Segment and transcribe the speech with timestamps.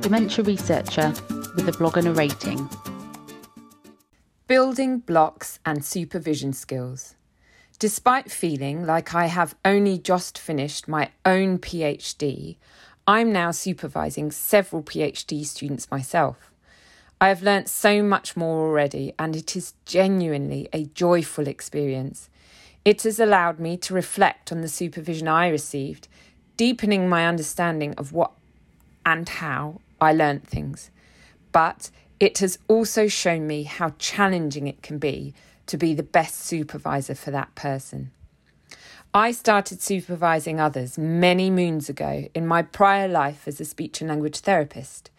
[0.00, 1.12] dementia researcher
[1.54, 2.68] with a blog and a rating.
[4.46, 7.16] Building blocks and supervision skills.
[7.78, 12.56] Despite feeling like I have only just finished my own PhD,
[13.06, 16.50] I'm now supervising several PhD students myself.
[17.20, 22.30] I have learnt so much more already, and it is genuinely a joyful experience.
[22.86, 26.08] It has allowed me to reflect on the supervision I received,
[26.56, 28.32] deepening my understanding of what
[29.04, 30.90] and how I learnt things.
[31.52, 35.34] But it has also shown me how challenging it can be
[35.66, 38.10] to be the best supervisor for that person.
[39.12, 44.08] I started supervising others many moons ago in my prior life as a speech and
[44.08, 45.10] language therapist.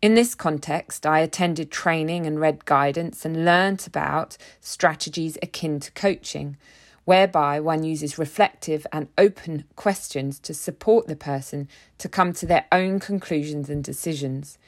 [0.00, 5.90] In this context, I attended training and read guidance and learnt about strategies akin to
[5.92, 6.56] coaching,
[7.04, 11.68] whereby one uses reflective and open questions to support the person
[11.98, 14.58] to come to their own conclusions and decisions.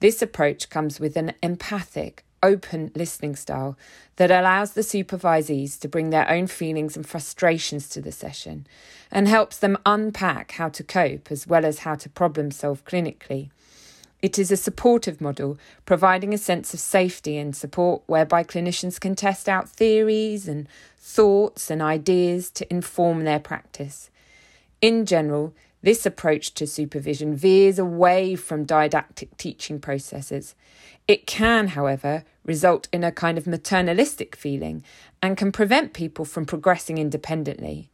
[0.00, 3.78] This approach comes with an empathic, open listening style
[4.16, 8.66] that allows the supervisees to bring their own feelings and frustrations to the session
[9.10, 13.50] and helps them unpack how to cope as well as how to problem solve clinically.
[14.22, 19.16] It is a supportive model, providing a sense of safety and support whereby clinicians can
[19.16, 24.10] test out theories and thoughts and ideas to inform their practice.
[24.80, 30.54] In general, this approach to supervision veers away from didactic teaching processes.
[31.08, 34.84] It can, however, result in a kind of maternalistic feeling
[35.20, 37.90] and can prevent people from progressing independently.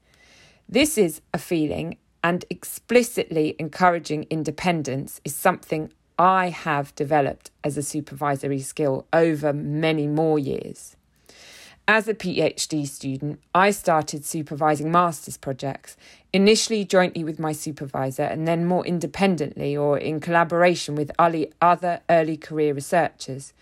[0.68, 7.82] This is a feeling, and explicitly encouraging independence is something I have developed as a
[7.82, 10.96] supervisory skill over many more years.
[11.86, 15.96] As a PhD student, I started supervising master's projects,
[16.32, 22.36] initially jointly with my supervisor and then more independently or in collaboration with other early
[22.36, 23.54] career researchers.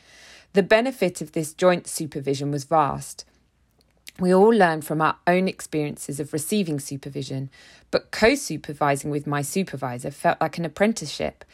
[0.55, 3.27] The benefit of this joint supervision was vast.
[4.19, 7.51] We all learned from our own experiences of receiving supervision,
[7.91, 11.45] but co supervising with my supervisor felt like an apprenticeship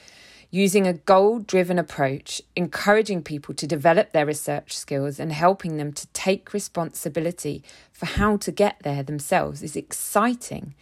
[0.52, 5.94] using a goal driven approach, encouraging people to develop their research skills and helping them
[5.94, 10.74] to take responsibility for how to get there themselves is exciting.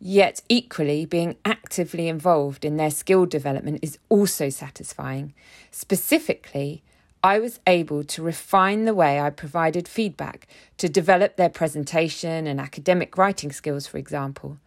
[0.00, 5.32] Yet, equally, being actively involved in their skill development is also satisfying.
[5.70, 6.82] Specifically,
[7.22, 10.48] I was able to refine the way I provided feedback
[10.78, 14.58] to develop their presentation and academic writing skills, for example.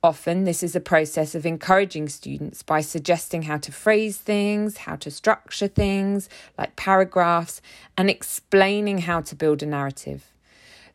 [0.00, 4.94] Often, this is a process of encouraging students by suggesting how to phrase things, how
[4.96, 7.60] to structure things, like paragraphs,
[7.96, 10.32] and explaining how to build a narrative.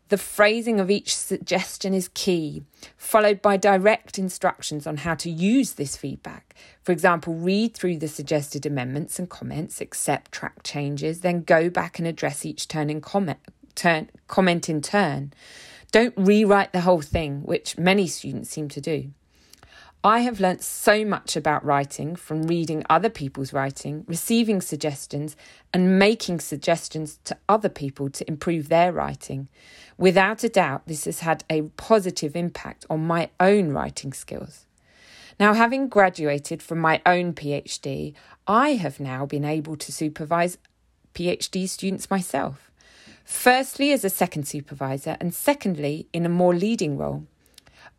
[0.08, 2.64] The phrasing of each suggestion is key,
[2.96, 6.56] followed by direct instructions on how to use this feedback.
[6.82, 12.00] For example, read through the suggested amendments and comments, accept track changes, then go back
[12.00, 13.40] and address each turn in comment,
[13.76, 15.34] turn, comment in turn.
[15.94, 19.12] Don't rewrite the whole thing, which many students seem to do.
[20.04, 25.38] I have learnt so much about writing from reading other people's writing, receiving suggestions,
[25.72, 29.50] and making suggestions to other people to improve their writing.
[29.96, 34.66] Without a doubt, this has had a positive impact on my own writing skills.
[35.40, 38.16] Now, having graduated from my own PhD,
[38.48, 40.58] I have now been able to supervise
[41.14, 42.72] PhD students myself
[43.24, 47.26] firstly as a second supervisor, and secondly in a more leading role.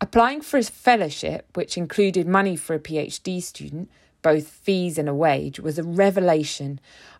[0.01, 3.89] Applying for a fellowship, which included money for a PhD student,
[4.21, 6.79] both fees and a wage, was a revelation.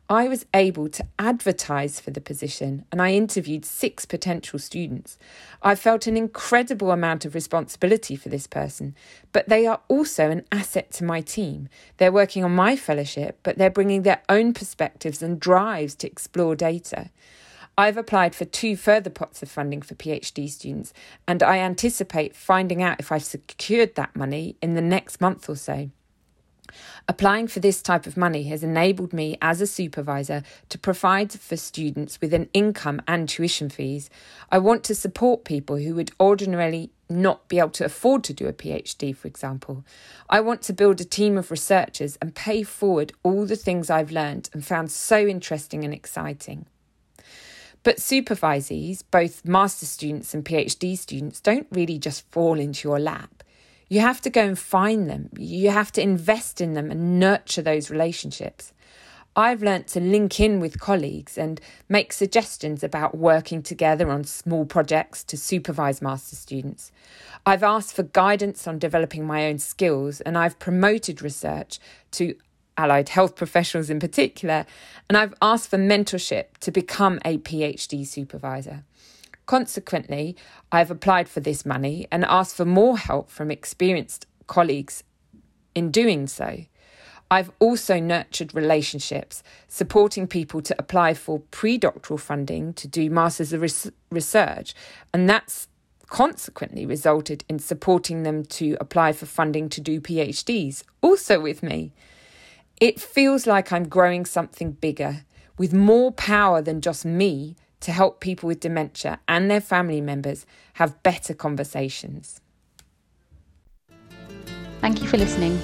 [0.10, 5.18] I was able to advertise for the position and I interviewed six potential students.
[5.64, 8.96] I felt an incredible amount of responsibility for this person,
[9.32, 11.70] but they are also an asset to my team.
[11.98, 16.56] They're working on my fellowship, but they're bringing their own perspectives and drives to explore
[16.56, 17.10] data.
[17.78, 20.94] I've applied for two further pots of funding for PhD students,
[21.28, 25.56] and I anticipate finding out if I've secured that money in the next month or
[25.56, 25.90] so.
[27.08, 31.58] Applying for this type of money has enabled me as a supervisor to provide for
[31.58, 34.10] students with an income and tuition fees.
[34.52, 38.48] I want to support people who would ordinarily not be able to afford to do
[38.48, 39.86] a PhD, for example.
[40.30, 44.12] I want to build a team of researchers and pay forward all the things I've
[44.12, 46.66] learned and found so interesting and exciting.
[47.86, 53.44] But supervisees, both master students and PhD students, don't really just fall into your lap.
[53.90, 55.30] You have to go and find them.
[55.38, 58.74] You have to invest in them and nurture those relationships.
[59.36, 64.66] I've learnt to link in with colleagues and make suggestions about working together on small
[64.66, 66.92] projects to supervise master students.
[67.46, 71.80] I've asked for guidance on developing my own skills and I've promoted research
[72.14, 72.36] to
[72.78, 74.66] allied health professionals in particular,
[75.10, 78.84] and I've asked for mentorship to become a PhD supervisor.
[79.46, 80.36] Consequently,
[80.72, 85.04] I've applied for this money and asked for more help from experienced colleagues
[85.74, 86.66] in doing so.
[87.30, 93.62] I've also nurtured relationships, supporting people to apply for pre-doctoral funding to do masters of
[93.62, 94.76] res- research,
[95.14, 95.68] and that's
[96.08, 101.92] consequently resulted in supporting them to apply for funding to do PhDs, also with me.
[102.82, 105.24] It feels like I'm growing something bigger,
[105.58, 110.46] with more power than just me to help people with dementia and their family members
[110.74, 112.42] have better conversations.
[114.82, 115.60] Thank you for listening.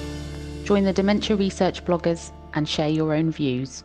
[0.64, 3.84] Join the Dementia Research bloggers and share your own views.